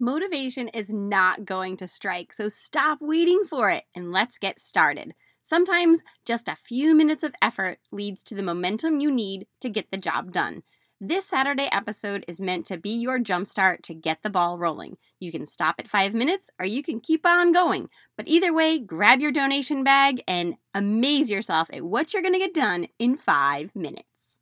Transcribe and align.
Motivation 0.00 0.68
is 0.68 0.92
not 0.92 1.44
going 1.44 1.76
to 1.76 1.88
strike, 1.88 2.32
so 2.32 2.48
stop 2.48 2.98
waiting 3.00 3.42
for 3.44 3.68
it 3.68 3.82
and 3.96 4.12
let's 4.12 4.38
get 4.38 4.60
started. 4.60 5.12
Sometimes 5.42 6.04
just 6.24 6.46
a 6.46 6.54
few 6.54 6.94
minutes 6.94 7.24
of 7.24 7.34
effort 7.42 7.78
leads 7.90 8.22
to 8.22 8.36
the 8.36 8.42
momentum 8.44 9.00
you 9.00 9.10
need 9.10 9.48
to 9.60 9.68
get 9.68 9.90
the 9.90 9.96
job 9.96 10.30
done. 10.30 10.62
This 11.00 11.26
Saturday 11.26 11.68
episode 11.72 12.24
is 12.28 12.40
meant 12.40 12.64
to 12.66 12.78
be 12.78 12.90
your 12.90 13.18
jumpstart 13.18 13.82
to 13.82 13.94
get 13.94 14.22
the 14.22 14.30
ball 14.30 14.56
rolling. 14.56 14.98
You 15.18 15.32
can 15.32 15.46
stop 15.46 15.74
at 15.80 15.88
five 15.88 16.14
minutes 16.14 16.48
or 16.60 16.66
you 16.66 16.84
can 16.84 17.00
keep 17.00 17.26
on 17.26 17.50
going. 17.50 17.88
But 18.16 18.28
either 18.28 18.54
way, 18.54 18.78
grab 18.78 19.18
your 19.18 19.32
donation 19.32 19.82
bag 19.82 20.22
and 20.28 20.54
amaze 20.74 21.28
yourself 21.28 21.70
at 21.72 21.82
what 21.82 22.12
you're 22.12 22.22
going 22.22 22.34
to 22.34 22.38
get 22.38 22.54
done 22.54 22.86
in 23.00 23.16
five 23.16 23.74
minutes. 23.74 24.38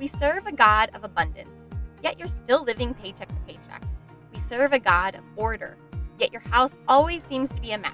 We 0.00 0.08
serve 0.08 0.48
a 0.48 0.52
God 0.52 0.90
of 0.94 1.04
abundance 1.04 1.68
yet 2.02 2.18
you're 2.18 2.28
still 2.28 2.64
living 2.64 2.94
paycheck 2.94 3.28
to 3.28 3.34
paycheck. 3.46 3.67
Serve 4.48 4.72
a 4.72 4.78
God 4.78 5.14
of 5.14 5.24
order, 5.36 5.76
yet 6.18 6.32
your 6.32 6.40
house 6.40 6.78
always 6.88 7.22
seems 7.22 7.52
to 7.52 7.60
be 7.60 7.72
a 7.72 7.78
mess. 7.78 7.92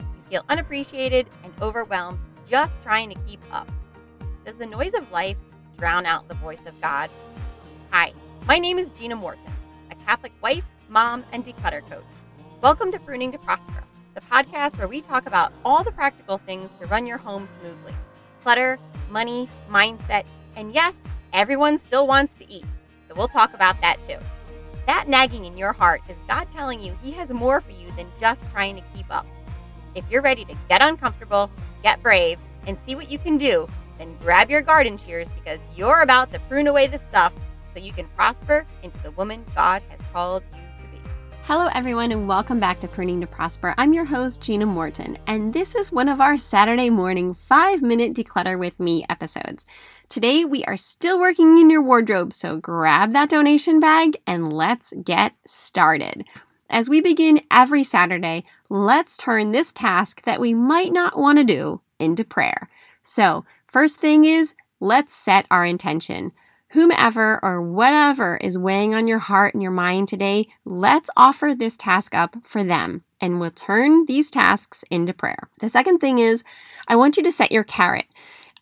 You 0.00 0.06
feel 0.30 0.44
unappreciated 0.48 1.26
and 1.44 1.52
overwhelmed 1.60 2.18
just 2.48 2.82
trying 2.82 3.10
to 3.10 3.20
keep 3.26 3.42
up. 3.52 3.70
Does 4.46 4.56
the 4.56 4.64
noise 4.64 4.94
of 4.94 5.12
life 5.12 5.36
drown 5.76 6.06
out 6.06 6.28
the 6.28 6.34
voice 6.36 6.64
of 6.64 6.80
God? 6.80 7.10
Hi, 7.90 8.14
my 8.46 8.58
name 8.58 8.78
is 8.78 8.90
Gina 8.90 9.16
Morton, 9.16 9.52
a 9.90 9.94
Catholic 9.96 10.32
wife, 10.40 10.64
mom, 10.88 11.26
and 11.30 11.44
declutter 11.44 11.86
coach. 11.90 12.02
Welcome 12.62 12.90
to 12.92 12.98
Pruning 12.98 13.30
to 13.32 13.38
Prosper, 13.38 13.84
the 14.14 14.22
podcast 14.22 14.78
where 14.78 14.88
we 14.88 15.02
talk 15.02 15.26
about 15.26 15.52
all 15.62 15.84
the 15.84 15.92
practical 15.92 16.38
things 16.38 16.74
to 16.76 16.86
run 16.86 17.06
your 17.06 17.18
home 17.18 17.46
smoothly 17.46 17.92
clutter, 18.42 18.78
money, 19.10 19.46
mindset, 19.70 20.24
and 20.56 20.72
yes, 20.72 21.02
everyone 21.34 21.76
still 21.76 22.06
wants 22.06 22.34
to 22.36 22.50
eat. 22.50 22.64
So 23.08 23.14
we'll 23.14 23.28
talk 23.28 23.52
about 23.52 23.78
that 23.82 24.02
too. 24.08 24.16
That 24.86 25.08
nagging 25.08 25.44
in 25.44 25.56
your 25.56 25.72
heart 25.72 26.02
is 26.08 26.18
God 26.28 26.50
telling 26.50 26.80
you 26.82 26.96
He 27.02 27.12
has 27.12 27.30
more 27.30 27.60
for 27.60 27.70
you 27.70 27.92
than 27.96 28.06
just 28.20 28.50
trying 28.50 28.76
to 28.76 28.82
keep 28.94 29.06
up. 29.10 29.26
If 29.94 30.04
you're 30.10 30.22
ready 30.22 30.44
to 30.46 30.56
get 30.68 30.82
uncomfortable, 30.82 31.50
get 31.82 32.02
brave, 32.02 32.38
and 32.66 32.78
see 32.78 32.94
what 32.94 33.10
you 33.10 33.18
can 33.18 33.38
do, 33.38 33.68
then 33.98 34.16
grab 34.20 34.50
your 34.50 34.62
garden 34.62 34.96
shears 34.96 35.28
because 35.30 35.60
you're 35.76 36.02
about 36.02 36.30
to 36.32 36.38
prune 36.40 36.66
away 36.66 36.86
the 36.86 36.98
stuff 36.98 37.32
so 37.70 37.78
you 37.78 37.92
can 37.92 38.06
prosper 38.16 38.66
into 38.82 38.98
the 39.02 39.10
woman 39.12 39.44
God 39.54 39.82
has 39.88 40.00
called 40.12 40.42
you. 40.54 40.61
Hello, 41.46 41.68
everyone, 41.74 42.12
and 42.12 42.28
welcome 42.28 42.60
back 42.60 42.78
to 42.80 42.88
Pruning 42.88 43.20
to 43.20 43.26
Prosper. 43.26 43.74
I'm 43.76 43.92
your 43.92 44.04
host, 44.04 44.40
Gina 44.40 44.64
Morton, 44.64 45.18
and 45.26 45.52
this 45.52 45.74
is 45.74 45.90
one 45.90 46.08
of 46.08 46.20
our 46.20 46.38
Saturday 46.38 46.88
morning 46.88 47.34
five 47.34 47.82
minute 47.82 48.14
declutter 48.14 48.56
with 48.56 48.78
me 48.78 49.04
episodes. 49.10 49.66
Today, 50.08 50.44
we 50.44 50.62
are 50.66 50.76
still 50.76 51.18
working 51.18 51.58
in 51.58 51.68
your 51.68 51.82
wardrobe, 51.82 52.32
so 52.32 52.58
grab 52.58 53.12
that 53.12 53.28
donation 53.28 53.80
bag 53.80 54.18
and 54.24 54.52
let's 54.52 54.94
get 55.04 55.34
started. 55.44 56.24
As 56.70 56.88
we 56.88 57.00
begin 57.00 57.40
every 57.50 57.82
Saturday, 57.82 58.44
let's 58.68 59.16
turn 59.16 59.50
this 59.50 59.72
task 59.72 60.22
that 60.22 60.40
we 60.40 60.54
might 60.54 60.92
not 60.92 61.18
want 61.18 61.38
to 61.38 61.44
do 61.44 61.80
into 61.98 62.24
prayer. 62.24 62.70
So, 63.02 63.44
first 63.66 63.98
thing 63.98 64.24
is, 64.24 64.54
let's 64.78 65.12
set 65.12 65.46
our 65.50 65.66
intention. 65.66 66.30
Whomever 66.72 67.38
or 67.42 67.60
whatever 67.60 68.38
is 68.38 68.56
weighing 68.56 68.94
on 68.94 69.06
your 69.06 69.18
heart 69.18 69.52
and 69.52 69.62
your 69.62 69.72
mind 69.72 70.08
today, 70.08 70.48
let's 70.64 71.10
offer 71.16 71.54
this 71.54 71.76
task 71.76 72.14
up 72.14 72.36
for 72.42 72.64
them 72.64 73.04
and 73.20 73.38
we'll 73.38 73.50
turn 73.50 74.06
these 74.06 74.30
tasks 74.30 74.82
into 74.90 75.12
prayer. 75.12 75.50
The 75.60 75.68
second 75.68 75.98
thing 75.98 76.18
is, 76.18 76.42
I 76.88 76.96
want 76.96 77.16
you 77.16 77.22
to 77.24 77.32
set 77.32 77.52
your 77.52 77.64
carrot. 77.64 78.06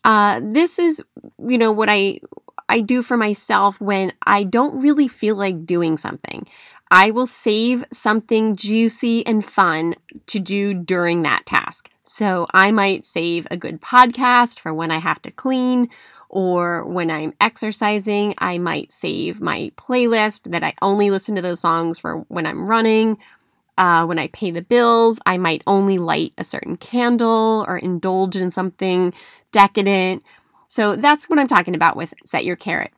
Uh, 0.03 0.41
this 0.43 0.77
is, 0.77 1.01
you 1.47 1.57
know, 1.57 1.71
what 1.71 1.89
I 1.89 2.19
I 2.67 2.79
do 2.79 3.01
for 3.01 3.17
myself 3.17 3.81
when 3.81 4.13
I 4.25 4.43
don't 4.43 4.81
really 4.81 5.09
feel 5.09 5.35
like 5.35 5.65
doing 5.65 5.97
something. 5.97 6.47
I 6.91 7.09
will 7.09 7.25
save 7.25 7.85
something 7.93 8.53
juicy 8.53 9.25
and 9.25 9.43
fun 9.43 9.95
to 10.27 10.39
do 10.39 10.73
during 10.73 11.21
that 11.23 11.45
task. 11.45 11.89
So 12.03 12.47
I 12.53 12.71
might 12.71 13.05
save 13.05 13.47
a 13.49 13.55
good 13.55 13.81
podcast 13.81 14.59
for 14.59 14.73
when 14.73 14.91
I 14.91 14.97
have 14.97 15.21
to 15.21 15.31
clean 15.31 15.87
or 16.27 16.85
when 16.85 17.09
I'm 17.09 17.33
exercising. 17.39 18.35
I 18.39 18.57
might 18.57 18.91
save 18.91 19.39
my 19.39 19.71
playlist 19.77 20.51
that 20.51 20.65
I 20.65 20.73
only 20.81 21.09
listen 21.09 21.33
to 21.37 21.41
those 21.41 21.61
songs 21.61 21.97
for 21.97 22.25
when 22.27 22.45
I'm 22.45 22.65
running. 22.65 23.17
Uh, 23.77 24.05
when 24.05 24.19
I 24.19 24.27
pay 24.27 24.51
the 24.51 24.61
bills, 24.61 25.17
I 25.25 25.37
might 25.37 25.63
only 25.65 25.97
light 25.97 26.33
a 26.37 26.43
certain 26.43 26.75
candle 26.75 27.63
or 27.69 27.77
indulge 27.77 28.35
in 28.35 28.51
something 28.51 29.13
decadent. 29.53 30.23
So 30.67 30.97
that's 30.97 31.29
what 31.29 31.39
I'm 31.39 31.47
talking 31.47 31.75
about 31.75 31.95
with 31.95 32.13
set 32.25 32.43
your 32.43 32.57
carrot. 32.57 32.91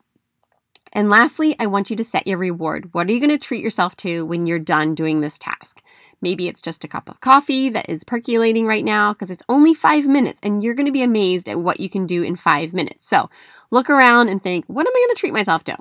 And 0.94 1.09
lastly, 1.09 1.56
I 1.59 1.66
want 1.66 1.90
you 1.90 1.96
to 1.96 2.04
set 2.04 2.28
your 2.28 2.38
reward. 2.38 2.94
What 2.94 3.09
are 3.09 3.12
you 3.12 3.20
going 3.20 3.31
to 3.31 3.38
treat 3.38 3.64
yourself 3.64 3.98
to 3.98 4.26
when 4.26 4.46
you're 4.46 4.59
done 4.59 4.94
doing 4.94 5.22
this 5.22 5.40
task? 5.40 5.81
Maybe 6.22 6.48
it's 6.48 6.62
just 6.62 6.84
a 6.84 6.88
cup 6.88 7.09
of 7.09 7.20
coffee 7.20 7.68
that 7.70 7.90
is 7.90 8.04
percolating 8.04 8.68
right 8.68 8.86
now 8.86 9.12
because 9.12 9.32
it's 9.32 9.44
only 9.50 9.74
five 9.74 10.06
minutes 10.08 10.40
and 10.44 10.64
you're 10.64 10.76
going 10.76 10.86
to 10.86 10.92
be 10.92 11.02
amazed 11.02 11.50
at 11.50 11.59
what 11.59 11.80
you 11.80 11.90
can 11.90 12.06
do 12.06 12.24
in 12.24 12.36
five 12.36 12.74
minutes. 12.74 13.08
So 13.08 13.30
look 13.72 13.90
around 13.90 14.30
and 14.30 14.42
think, 14.42 14.66
what 14.68 14.88
am 14.88 14.94
I 14.96 15.06
going 15.06 15.16
to 15.16 15.20
treat 15.20 15.34
myself 15.34 15.64
to? 15.66 15.78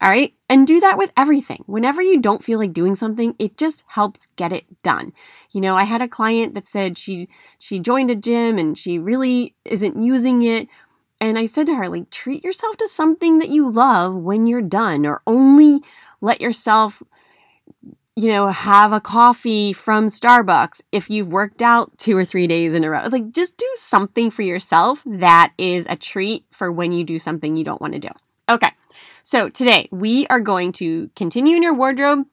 All 0.00 0.10
right. 0.10 0.34
And 0.50 0.66
do 0.66 0.78
that 0.80 0.98
with 0.98 1.12
everything. 1.16 1.64
Whenever 1.66 2.02
you 2.02 2.20
don't 2.20 2.44
feel 2.44 2.58
like 2.58 2.72
doing 2.74 2.94
something, 2.94 3.34
it 3.38 3.56
just 3.56 3.82
helps 3.88 4.26
get 4.36 4.52
it 4.52 4.64
done. 4.82 5.12
You 5.52 5.60
know, 5.62 5.74
I 5.74 5.84
had 5.84 6.02
a 6.02 6.08
client 6.08 6.54
that 6.54 6.66
said 6.66 6.98
she 6.98 7.28
she 7.58 7.78
joined 7.78 8.10
a 8.10 8.14
gym 8.14 8.58
and 8.58 8.76
she 8.76 8.98
really 8.98 9.54
isn't 9.64 10.02
using 10.02 10.42
it. 10.42 10.68
And 11.20 11.38
I 11.38 11.46
said 11.46 11.66
to 11.66 11.74
her, 11.76 11.88
like, 11.88 12.10
treat 12.10 12.44
yourself 12.44 12.76
to 12.76 12.88
something 12.88 13.38
that 13.38 13.48
you 13.48 13.70
love 13.70 14.14
when 14.14 14.46
you're 14.46 14.60
done, 14.60 15.06
or 15.06 15.22
only 15.26 15.80
let 16.20 16.40
yourself, 16.40 17.02
you 18.14 18.28
know, 18.28 18.48
have 18.48 18.92
a 18.92 19.00
coffee 19.00 19.72
from 19.72 20.06
Starbucks 20.06 20.82
if 20.92 21.08
you've 21.08 21.32
worked 21.32 21.62
out 21.62 21.96
two 21.98 22.16
or 22.16 22.24
three 22.24 22.46
days 22.46 22.74
in 22.74 22.84
a 22.84 22.90
row. 22.90 23.06
Like, 23.08 23.32
just 23.32 23.56
do 23.56 23.70
something 23.76 24.30
for 24.30 24.42
yourself 24.42 25.02
that 25.06 25.52
is 25.56 25.86
a 25.88 25.96
treat 25.96 26.44
for 26.50 26.70
when 26.70 26.92
you 26.92 27.02
do 27.02 27.18
something 27.18 27.56
you 27.56 27.64
don't 27.64 27.80
want 27.80 27.94
to 27.94 27.98
do. 27.98 28.10
Okay. 28.48 28.70
So 29.22 29.48
today 29.48 29.88
we 29.90 30.26
are 30.28 30.38
going 30.38 30.70
to 30.72 31.10
continue 31.16 31.56
in 31.56 31.62
your 31.62 31.74
wardrobe. 31.74 32.26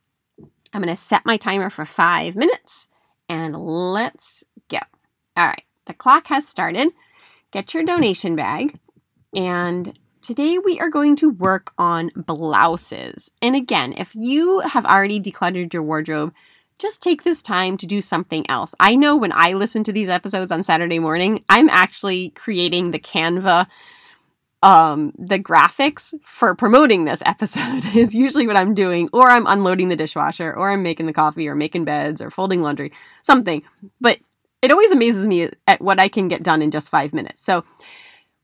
I'm 0.74 0.82
going 0.82 0.94
to 0.94 0.96
set 0.96 1.26
my 1.26 1.38
timer 1.38 1.70
for 1.70 1.86
five 1.86 2.36
minutes 2.36 2.88
and 3.28 3.56
let's 3.56 4.44
go. 4.70 4.78
All 5.36 5.48
right, 5.48 5.64
the 5.86 5.94
clock 5.94 6.28
has 6.28 6.48
started. 6.48 6.90
Get 7.54 7.76
your 7.76 7.84
donation 7.84 8.36
bag. 8.36 8.80
And 9.36 10.00
today 10.24 10.58
we 10.58 10.80
are 10.80 10.90
going 10.90 11.16
to 11.18 11.30
work 11.30 11.72
on 11.78 12.10
blouses. 12.16 13.30
And 13.44 13.56
again, 13.56 13.94
if 13.96 14.16
you 14.16 14.62
have 14.62 14.88
already 14.88 15.22
decluttered 15.22 15.72
your 15.72 15.84
wardrobe, 15.84 16.34
just 16.80 17.00
take 17.00 17.22
this 17.22 17.44
time 17.44 17.78
to 17.78 17.86
do 17.86 18.02
something 18.02 18.44
else. 18.50 18.74
I 18.80 18.96
know 18.96 19.16
when 19.16 19.32
I 19.32 19.54
listen 19.54 19.84
to 19.84 19.94
these 19.94 20.10
episodes 20.10 20.52
on 20.52 20.64
Saturday 20.64 20.98
morning, 20.98 21.46
I'm 21.48 21.70
actually 21.70 22.32
creating 22.32 22.90
the 22.90 22.98
Canva 22.98 23.68
um, 24.64 25.12
the 25.18 25.38
graphics 25.38 26.14
for 26.24 26.56
promoting 26.56 27.04
this 27.04 27.22
episode 27.26 27.84
is 27.96 28.16
usually 28.16 28.48
what 28.48 28.56
I'm 28.56 28.74
doing, 28.74 29.10
or 29.12 29.30
I'm 29.30 29.46
unloading 29.46 29.90
the 29.90 29.96
dishwasher, 29.98 30.54
or 30.54 30.72
I'm 30.72 30.82
making 30.82 31.06
the 31.06 31.14
coffee, 31.14 31.50
or 31.50 31.54
making 31.54 31.84
beds, 31.84 32.22
or 32.22 32.32
folding 32.32 32.62
laundry, 32.62 32.94
something. 33.22 33.62
But 34.00 34.20
it 34.64 34.72
always 34.72 34.92
amazes 34.92 35.28
me 35.28 35.50
at 35.68 35.82
what 35.82 36.00
I 36.00 36.08
can 36.08 36.28
get 36.28 36.44
done 36.44 36.62
in 36.62 36.72
just 36.72 36.90
five 36.90 37.14
minutes. 37.14 37.44
So, 37.44 37.64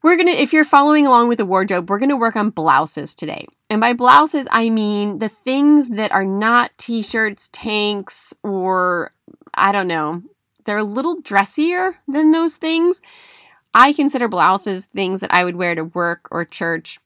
we're 0.02 0.16
gonna, 0.16 0.32
if 0.32 0.54
you're 0.54 0.64
following 0.64 1.06
along 1.06 1.28
with 1.28 1.40
the 1.40 1.46
wardrobe, 1.46 1.90
we're 1.90 2.00
gonna 2.00 2.18
work 2.18 2.36
on 2.36 2.52
blouses 2.52 3.16
today. 3.16 3.48
And 3.70 3.82
by 3.82 3.94
blouses, 3.94 4.48
I 4.52 4.70
mean 4.70 5.20
the 5.20 5.30
things 5.30 5.90
that 5.90 6.12
are 6.12 6.26
not 6.26 6.72
t 6.78 7.02
shirts, 7.02 7.50
tanks, 7.52 8.34
or 8.44 9.14
I 9.56 9.72
don't 9.72 9.88
know, 9.88 10.22
they're 10.66 10.78
a 10.78 10.84
little 10.84 11.20
dressier 11.22 11.96
than 12.08 12.32
those 12.32 12.58
things 12.58 13.02
I 13.74 13.94
consider 13.94 14.28
blouses 14.28 14.86
things 14.86 15.22
that 15.22 15.34
I 15.34 15.44
would 15.44 15.56
wear 15.56 15.76
to 15.76 15.84
work 15.84 16.28
or 16.32 16.44
church 16.44 17.00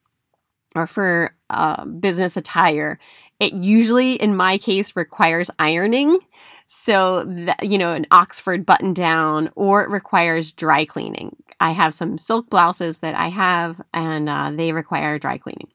or 0.75 0.87
for 0.87 1.35
uh, 1.49 1.85
business 1.85 2.37
attire. 2.37 2.99
It 3.39 3.53
usually, 3.53 4.13
in 4.13 4.35
my 4.35 4.57
case, 4.57 4.95
requires 4.95 5.51
ironing. 5.59 6.19
So, 6.67 7.47
you 7.61 7.77
know, 7.77 7.93
an 7.93 8.07
Oxford 8.11 8.65
button 8.65 8.93
down, 8.93 9.49
or 9.55 9.83
it 9.83 9.89
requires 9.89 10.51
dry 10.51 10.85
cleaning. 10.85 11.35
I 11.59 11.71
have 11.71 11.93
some 11.93 12.17
silk 12.17 12.49
blouses 12.49 12.99
that 12.99 13.15
I 13.15 13.27
have, 13.27 13.81
and 13.93 14.27
uh, 14.27 14.51
they 14.51 14.71
require 14.71 15.19
dry 15.19 15.37
cleaning. 15.37 15.69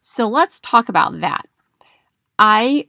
So, 0.00 0.28
let's 0.28 0.60
talk 0.60 0.88
about 0.88 1.20
that. 1.20 1.46
I 2.38 2.88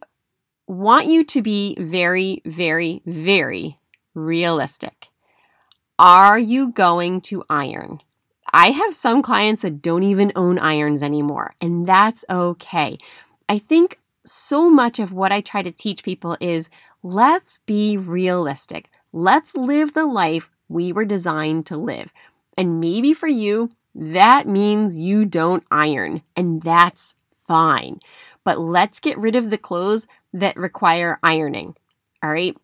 want 0.67 1.07
you 1.07 1.23
to 1.23 1.41
be 1.41 1.77
very, 1.79 2.41
very, 2.45 3.01
very 3.05 3.79
realistic. 4.13 5.09
Are 5.97 6.37
you 6.37 6.71
going 6.71 7.21
to 7.21 7.43
iron? 7.49 7.99
I 8.51 8.71
have 8.71 8.95
some 8.95 9.21
clients 9.21 9.61
that 9.61 9.81
don't 9.81 10.03
even 10.03 10.31
own 10.35 10.59
irons 10.59 11.03
anymore, 11.03 11.55
and 11.61 11.87
that's 11.87 12.25
okay. 12.29 12.97
I 13.47 13.57
think 13.57 13.99
so 14.25 14.69
much 14.69 14.99
of 14.99 15.13
what 15.13 15.31
I 15.31 15.41
try 15.41 15.61
to 15.61 15.71
teach 15.71 16.03
people 16.03 16.37
is 16.39 16.69
let's 17.03 17.59
be 17.59 17.97
realistic. 17.97 18.89
Let's 19.13 19.55
live 19.55 19.93
the 19.93 20.05
life 20.05 20.49
we 20.67 20.91
were 20.91 21.05
designed 21.05 21.65
to 21.67 21.77
live. 21.77 22.11
And 22.57 22.79
maybe 22.79 23.13
for 23.13 23.27
you, 23.27 23.69
that 23.93 24.47
means 24.47 24.97
you 24.97 25.25
don't 25.25 25.63
iron, 25.71 26.21
and 26.35 26.61
that's 26.61 27.13
fine. 27.29 27.99
But 28.43 28.59
let's 28.59 28.99
get 28.99 29.17
rid 29.17 29.35
of 29.35 29.49
the 29.49 29.57
clothes 29.57 30.07
that 30.33 30.57
require 30.57 31.19
ironing. 31.23 31.75
All 32.21 32.31
right. 32.31 32.57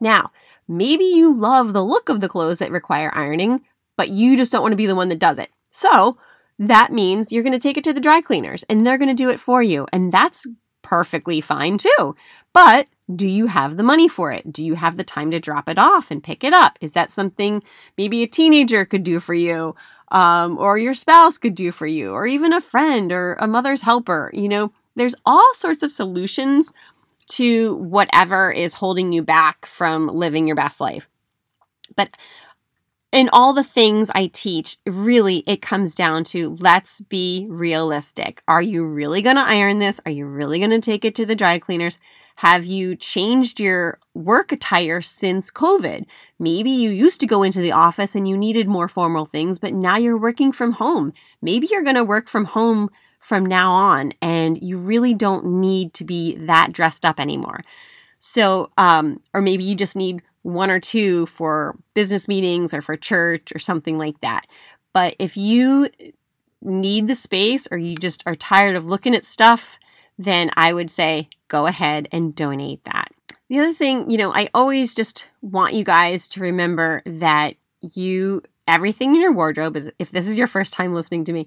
Now, 0.00 0.30
maybe 0.66 1.04
you 1.04 1.32
love 1.32 1.72
the 1.72 1.84
look 1.84 2.08
of 2.08 2.20
the 2.20 2.28
clothes 2.28 2.58
that 2.58 2.70
require 2.70 3.10
ironing, 3.14 3.62
but 3.96 4.08
you 4.08 4.36
just 4.36 4.52
don't 4.52 4.62
want 4.62 4.72
to 4.72 4.76
be 4.76 4.86
the 4.86 4.96
one 4.96 5.08
that 5.08 5.18
does 5.18 5.38
it. 5.38 5.50
So 5.70 6.18
that 6.58 6.92
means 6.92 7.32
you're 7.32 7.42
going 7.42 7.52
to 7.52 7.58
take 7.58 7.76
it 7.76 7.84
to 7.84 7.92
the 7.92 8.00
dry 8.00 8.20
cleaners 8.20 8.62
and 8.64 8.86
they're 8.86 8.98
going 8.98 9.08
to 9.08 9.14
do 9.14 9.30
it 9.30 9.40
for 9.40 9.62
you. 9.62 9.86
And 9.92 10.12
that's 10.12 10.46
perfectly 10.82 11.40
fine 11.40 11.78
too. 11.78 12.14
But 12.52 12.88
do 13.14 13.26
you 13.26 13.46
have 13.46 13.76
the 13.76 13.82
money 13.82 14.08
for 14.08 14.32
it? 14.32 14.52
Do 14.52 14.64
you 14.64 14.74
have 14.74 14.96
the 14.96 15.04
time 15.04 15.30
to 15.30 15.40
drop 15.40 15.68
it 15.68 15.78
off 15.78 16.10
and 16.10 16.22
pick 16.22 16.44
it 16.44 16.52
up? 16.52 16.78
Is 16.80 16.92
that 16.92 17.10
something 17.10 17.62
maybe 17.98 18.22
a 18.22 18.26
teenager 18.26 18.84
could 18.84 19.02
do 19.02 19.20
for 19.20 19.34
you, 19.34 19.74
um, 20.10 20.58
or 20.58 20.78
your 20.78 20.94
spouse 20.94 21.38
could 21.38 21.54
do 21.54 21.72
for 21.72 21.86
you, 21.86 22.12
or 22.12 22.26
even 22.26 22.52
a 22.52 22.60
friend 22.60 23.12
or 23.12 23.34
a 23.34 23.46
mother's 23.46 23.82
helper? 23.82 24.30
You 24.32 24.48
know, 24.48 24.72
there's 24.94 25.14
all 25.26 25.54
sorts 25.54 25.82
of 25.82 25.92
solutions 25.92 26.72
to 27.26 27.76
whatever 27.76 28.50
is 28.50 28.74
holding 28.74 29.12
you 29.12 29.22
back 29.22 29.66
from 29.66 30.06
living 30.06 30.46
your 30.46 30.56
best 30.56 30.80
life. 30.80 31.08
But 31.96 32.16
in 33.12 33.28
all 33.30 33.52
the 33.52 33.62
things 33.62 34.10
I 34.14 34.26
teach, 34.26 34.78
really 34.86 35.44
it 35.46 35.60
comes 35.60 35.94
down 35.94 36.24
to 36.24 36.56
let's 36.58 37.02
be 37.02 37.46
realistic. 37.50 38.42
Are 38.48 38.62
you 38.62 38.86
really 38.86 39.20
going 39.20 39.36
to 39.36 39.42
iron 39.42 39.78
this? 39.78 40.00
Are 40.06 40.10
you 40.10 40.26
really 40.26 40.58
going 40.58 40.70
to 40.70 40.80
take 40.80 41.04
it 41.04 41.14
to 41.16 41.26
the 41.26 41.36
dry 41.36 41.58
cleaners? 41.58 41.98
Have 42.36 42.64
you 42.64 42.96
changed 42.96 43.60
your 43.60 43.98
work 44.14 44.50
attire 44.50 45.02
since 45.02 45.50
COVID? 45.50 46.06
Maybe 46.38 46.70
you 46.70 46.88
used 46.88 47.20
to 47.20 47.26
go 47.26 47.42
into 47.42 47.60
the 47.60 47.72
office 47.72 48.14
and 48.14 48.26
you 48.26 48.38
needed 48.38 48.66
more 48.66 48.88
formal 48.88 49.26
things, 49.26 49.58
but 49.58 49.74
now 49.74 49.98
you're 49.98 50.18
working 50.18 50.50
from 50.50 50.72
home. 50.72 51.12
Maybe 51.42 51.68
you're 51.70 51.82
going 51.82 51.96
to 51.96 52.04
work 52.04 52.28
from 52.28 52.46
home 52.46 52.90
from 53.18 53.44
now 53.44 53.72
on 53.72 54.14
and 54.22 54.60
you 54.62 54.78
really 54.78 55.12
don't 55.12 55.44
need 55.44 55.92
to 55.94 56.04
be 56.04 56.34
that 56.36 56.72
dressed 56.72 57.04
up 57.04 57.20
anymore. 57.20 57.62
So, 58.18 58.70
um, 58.78 59.20
or 59.34 59.42
maybe 59.42 59.64
you 59.64 59.74
just 59.74 59.96
need 59.96 60.22
one 60.42 60.70
or 60.70 60.80
two 60.80 61.26
for 61.26 61.76
business 61.94 62.28
meetings 62.28 62.74
or 62.74 62.82
for 62.82 62.96
church 62.96 63.52
or 63.54 63.58
something 63.58 63.96
like 63.98 64.20
that. 64.20 64.46
But 64.92 65.16
if 65.18 65.36
you 65.36 65.88
need 66.60 67.06
the 67.06 67.14
space 67.14 67.66
or 67.70 67.78
you 67.78 67.96
just 67.96 68.22
are 68.26 68.34
tired 68.34 68.76
of 68.76 68.84
looking 68.84 69.14
at 69.14 69.24
stuff, 69.24 69.78
then 70.18 70.50
I 70.56 70.72
would 70.72 70.90
say 70.90 71.28
go 71.48 71.66
ahead 71.66 72.08
and 72.12 72.34
donate 72.34 72.84
that. 72.84 73.12
The 73.48 73.58
other 73.58 73.74
thing, 73.74 74.10
you 74.10 74.16
know, 74.16 74.32
I 74.32 74.48
always 74.54 74.94
just 74.94 75.28
want 75.42 75.74
you 75.74 75.84
guys 75.84 76.28
to 76.28 76.40
remember 76.40 77.02
that 77.04 77.56
you, 77.80 78.42
everything 78.66 79.14
in 79.14 79.20
your 79.20 79.32
wardrobe 79.32 79.76
is, 79.76 79.92
if 79.98 80.10
this 80.10 80.28
is 80.28 80.38
your 80.38 80.46
first 80.46 80.72
time 80.72 80.94
listening 80.94 81.24
to 81.24 81.32
me, 81.32 81.46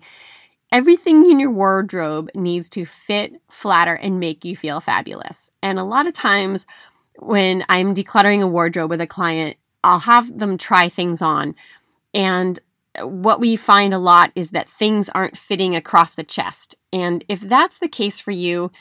everything 0.71 1.29
in 1.29 1.39
your 1.39 1.51
wardrobe 1.51 2.29
needs 2.35 2.69
to 2.69 2.85
fit, 2.85 3.41
flatter, 3.49 3.95
and 3.95 4.19
make 4.19 4.45
you 4.45 4.55
feel 4.55 4.79
fabulous. 4.81 5.49
And 5.63 5.79
a 5.79 5.83
lot 5.83 6.05
of 6.05 6.13
times, 6.13 6.67
when 7.19 7.63
I'm 7.69 7.93
decluttering 7.93 8.41
a 8.41 8.47
wardrobe 8.47 8.89
with 8.89 9.01
a 9.01 9.07
client, 9.07 9.57
I'll 9.83 9.99
have 9.99 10.37
them 10.37 10.57
try 10.57 10.89
things 10.89 11.21
on. 11.21 11.55
And 12.13 12.59
what 13.01 13.39
we 13.39 13.55
find 13.55 13.93
a 13.93 13.99
lot 13.99 14.31
is 14.35 14.51
that 14.51 14.69
things 14.69 15.09
aren't 15.09 15.37
fitting 15.37 15.75
across 15.75 16.15
the 16.15 16.23
chest. 16.23 16.75
And 16.93 17.23
if 17.27 17.41
that's 17.41 17.79
the 17.79 17.89
case 17.89 18.19
for 18.19 18.31
you, 18.31 18.71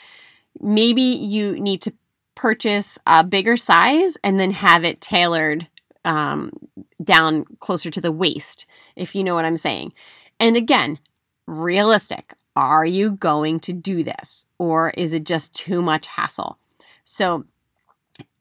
maybe 0.59 1.01
you 1.01 1.59
need 1.59 1.81
to 1.81 1.93
purchase 2.33 2.97
a 3.05 3.23
bigger 3.23 3.57
size 3.57 4.17
and 4.23 4.39
then 4.39 4.51
have 4.51 4.83
it 4.83 5.01
tailored 5.01 5.67
um, 6.03 6.51
down 7.03 7.45
closer 7.59 7.89
to 7.89 8.01
the 8.01 8.11
waist, 8.11 8.65
if 8.95 9.15
you 9.15 9.23
know 9.23 9.35
what 9.35 9.45
I'm 9.45 9.57
saying. 9.57 9.93
And 10.39 10.55
again, 10.55 10.99
realistic. 11.47 12.33
Are 12.55 12.85
you 12.85 13.11
going 13.11 13.59
to 13.61 13.73
do 13.73 14.01
this? 14.01 14.47
Or 14.57 14.91
is 14.91 15.11
it 15.11 15.25
just 15.25 15.53
too 15.53 15.81
much 15.81 16.07
hassle? 16.07 16.57
So 17.03 17.45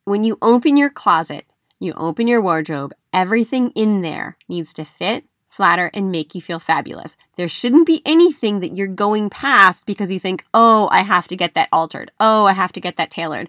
when 0.05 0.25
you 0.25 0.39
open 0.43 0.77
your 0.77 0.91
closet, 0.91 1.47
you 1.81 1.93
open 1.95 2.29
your 2.29 2.43
wardrobe, 2.43 2.93
everything 3.13 3.71
in 3.71 4.03
there 4.03 4.37
needs 4.49 4.73
to 4.75 4.85
fit, 4.85 5.25
flatter, 5.49 5.91
and 5.95 6.11
make 6.11 6.35
you 6.35 6.41
feel 6.41 6.59
fabulous. 6.59 7.17
There 7.37 7.49
shouldn't 7.49 7.87
be 7.87 8.03
anything 8.05 8.61
that 8.61 8.77
you're 8.77 8.87
going 8.87 9.31
past 9.31 9.87
because 9.87 10.11
you 10.11 10.21
think, 10.21 10.45
oh, 10.53 10.89
I 10.91 11.01
have 11.01 11.29
to 11.29 11.37
get 11.37 11.55
that 11.55 11.69
altered. 11.73 12.11
Oh, 12.21 12.47
I 12.47 12.53
have 12.53 12.73
to 12.73 12.81
get 12.81 12.97
that 12.97 13.11
tailored. 13.11 13.49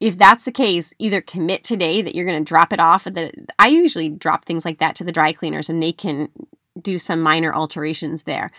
If 0.00 0.18
that's 0.18 0.44
the 0.44 0.52
case, 0.52 0.94
either 0.98 1.20
commit 1.20 1.62
today 1.62 2.02
that 2.02 2.14
you're 2.14 2.26
going 2.26 2.42
to 2.42 2.48
drop 2.48 2.72
it 2.72 2.80
off. 2.80 3.06
At 3.06 3.14
the, 3.14 3.32
I 3.58 3.68
usually 3.68 4.08
drop 4.08 4.44
things 4.44 4.64
like 4.64 4.78
that 4.78 4.96
to 4.96 5.04
the 5.04 5.12
dry 5.12 5.32
cleaners 5.32 5.70
and 5.70 5.82
they 5.82 5.92
can 5.92 6.28
do 6.80 6.98
some 6.98 7.22
minor 7.22 7.54
alterations 7.54 8.24
there. 8.24 8.50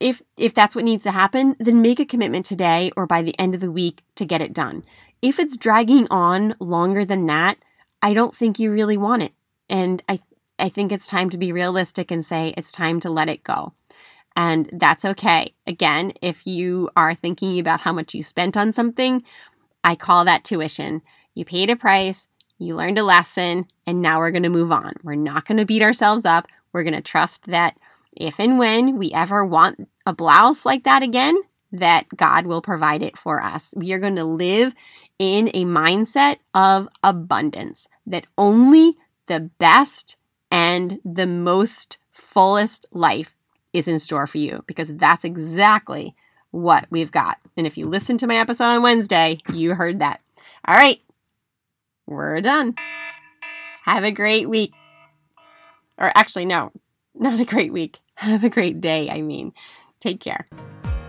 If 0.00 0.22
if 0.38 0.54
that's 0.54 0.74
what 0.74 0.84
needs 0.84 1.04
to 1.04 1.10
happen, 1.10 1.56
then 1.60 1.82
make 1.82 2.00
a 2.00 2.06
commitment 2.06 2.46
today 2.46 2.90
or 2.96 3.06
by 3.06 3.20
the 3.20 3.38
end 3.38 3.54
of 3.54 3.60
the 3.60 3.70
week 3.70 4.02
to 4.14 4.24
get 4.24 4.40
it 4.40 4.54
done 4.54 4.82
if 5.22 5.38
it's 5.38 5.56
dragging 5.56 6.06
on 6.10 6.54
longer 6.60 7.04
than 7.04 7.26
that, 7.26 7.58
I 8.02 8.14
don't 8.14 8.34
think 8.34 8.58
you 8.58 8.72
really 8.72 8.96
want 8.96 9.22
it. 9.22 9.32
And 9.68 10.02
I 10.08 10.20
I 10.58 10.68
think 10.68 10.92
it's 10.92 11.06
time 11.06 11.30
to 11.30 11.38
be 11.38 11.52
realistic 11.52 12.10
and 12.10 12.24
say 12.24 12.52
it's 12.56 12.70
time 12.70 13.00
to 13.00 13.10
let 13.10 13.30
it 13.30 13.42
go. 13.42 13.72
And 14.36 14.68
that's 14.72 15.04
okay. 15.04 15.54
Again, 15.66 16.12
if 16.20 16.46
you 16.46 16.90
are 16.96 17.14
thinking 17.14 17.58
about 17.58 17.80
how 17.80 17.92
much 17.92 18.14
you 18.14 18.22
spent 18.22 18.56
on 18.56 18.72
something, 18.72 19.24
I 19.82 19.96
call 19.96 20.24
that 20.24 20.44
tuition. 20.44 21.02
You 21.34 21.44
paid 21.44 21.70
a 21.70 21.76
price, 21.76 22.28
you 22.58 22.76
learned 22.76 22.98
a 22.98 23.02
lesson, 23.02 23.66
and 23.86 24.02
now 24.02 24.18
we're 24.18 24.30
going 24.30 24.42
to 24.42 24.50
move 24.50 24.70
on. 24.70 24.94
We're 25.02 25.14
not 25.14 25.46
going 25.46 25.58
to 25.58 25.64
beat 25.64 25.82
ourselves 25.82 26.26
up. 26.26 26.46
We're 26.72 26.84
going 26.84 26.94
to 26.94 27.00
trust 27.00 27.46
that 27.46 27.76
if 28.16 28.38
and 28.38 28.58
when 28.58 28.98
we 28.98 29.12
ever 29.12 29.44
want 29.44 29.88
a 30.04 30.12
blouse 30.12 30.66
like 30.66 30.84
that 30.84 31.02
again, 31.02 31.40
that 31.72 32.06
God 32.16 32.46
will 32.46 32.60
provide 32.60 33.02
it 33.02 33.16
for 33.16 33.42
us. 33.42 33.72
We 33.76 33.92
are 33.92 33.98
going 33.98 34.16
to 34.16 34.24
live 34.24 34.74
in 35.20 35.48
a 35.48 35.66
mindset 35.66 36.38
of 36.54 36.88
abundance, 37.04 37.86
that 38.06 38.26
only 38.38 38.94
the 39.26 39.38
best 39.58 40.16
and 40.50 40.98
the 41.04 41.26
most 41.26 41.98
fullest 42.10 42.86
life 42.90 43.36
is 43.74 43.86
in 43.86 43.98
store 43.98 44.26
for 44.26 44.38
you 44.38 44.64
because 44.66 44.88
that's 44.96 45.24
exactly 45.24 46.16
what 46.52 46.86
we've 46.90 47.12
got. 47.12 47.38
And 47.56 47.66
if 47.66 47.76
you 47.76 47.86
listened 47.86 48.18
to 48.20 48.26
my 48.26 48.36
episode 48.36 48.64
on 48.64 48.82
Wednesday, 48.82 49.40
you 49.52 49.74
heard 49.74 49.98
that. 49.98 50.22
All 50.66 50.74
right, 50.74 51.00
we're 52.06 52.40
done. 52.40 52.74
Have 53.84 54.04
a 54.04 54.10
great 54.10 54.48
week. 54.48 54.72
Or 55.98 56.10
actually, 56.14 56.46
no, 56.46 56.72
not 57.14 57.38
a 57.38 57.44
great 57.44 57.74
week. 57.74 58.00
Have 58.14 58.42
a 58.42 58.48
great 58.48 58.80
day, 58.80 59.10
I 59.10 59.20
mean. 59.20 59.52
Take 60.00 60.20
care. 60.20 60.48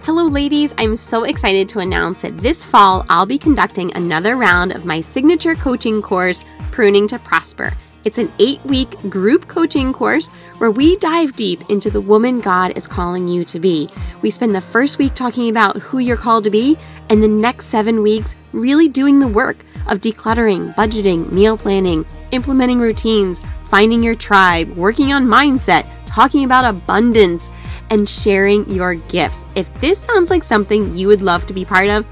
Hello, 0.03 0.23
ladies. 0.23 0.73
I'm 0.79 0.95
so 0.95 1.25
excited 1.25 1.69
to 1.69 1.79
announce 1.79 2.21
that 2.21 2.35
this 2.39 2.65
fall 2.65 3.05
I'll 3.07 3.27
be 3.27 3.37
conducting 3.37 3.95
another 3.95 4.35
round 4.35 4.71
of 4.71 4.83
my 4.83 4.99
signature 4.99 5.53
coaching 5.53 6.01
course, 6.01 6.43
Pruning 6.71 7.07
to 7.09 7.19
Prosper. 7.19 7.71
It's 8.03 8.17
an 8.17 8.31
eight 8.39 8.65
week 8.65 8.99
group 9.11 9.47
coaching 9.47 9.93
course 9.93 10.29
where 10.57 10.71
we 10.71 10.97
dive 10.97 11.35
deep 11.35 11.61
into 11.69 11.91
the 11.91 12.01
woman 12.01 12.39
God 12.39 12.75
is 12.75 12.87
calling 12.87 13.27
you 13.27 13.45
to 13.45 13.59
be. 13.59 13.91
We 14.23 14.31
spend 14.31 14.55
the 14.55 14.59
first 14.59 14.97
week 14.97 15.13
talking 15.13 15.49
about 15.49 15.77
who 15.77 15.99
you're 15.99 16.17
called 16.17 16.45
to 16.45 16.49
be, 16.49 16.79
and 17.11 17.21
the 17.21 17.27
next 17.27 17.67
seven 17.67 18.01
weeks 18.01 18.33
really 18.53 18.89
doing 18.89 19.19
the 19.19 19.27
work 19.27 19.63
of 19.87 19.99
decluttering, 19.99 20.73
budgeting, 20.73 21.31
meal 21.31 21.57
planning, 21.57 22.07
implementing 22.31 22.79
routines, 22.79 23.39
finding 23.65 24.01
your 24.01 24.15
tribe, 24.15 24.75
working 24.75 25.13
on 25.13 25.27
mindset, 25.27 25.87
talking 26.07 26.43
about 26.43 26.65
abundance 26.65 27.51
and 27.89 28.07
sharing 28.07 28.69
your 28.69 28.95
gifts. 28.95 29.45
If 29.55 29.73
this 29.81 29.99
sounds 29.99 30.29
like 30.29 30.43
something 30.43 30.95
you 30.95 31.07
would 31.07 31.21
love 31.21 31.45
to 31.47 31.53
be 31.53 31.65
part 31.65 31.89
of, 31.89 32.05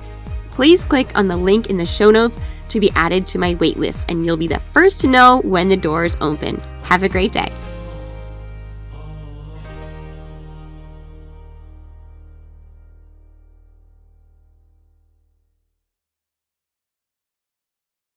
please 0.51 0.83
click 0.83 1.17
on 1.17 1.27
the 1.27 1.37
link 1.37 1.67
in 1.67 1.77
the 1.77 1.85
show 1.85 2.11
notes 2.11 2.39
to 2.69 2.79
be 2.79 2.91
added 2.95 3.25
to 3.27 3.39
my 3.39 3.55
waitlist, 3.55 4.05
and 4.09 4.25
you'll 4.25 4.37
be 4.37 4.47
the 4.47 4.59
first 4.59 4.99
to 5.01 5.07
know 5.07 5.41
when 5.43 5.69
the 5.69 5.77
doors 5.77 6.17
open. 6.21 6.57
Have 6.83 7.03
a 7.03 7.09
great 7.09 7.31
day. 7.31 7.51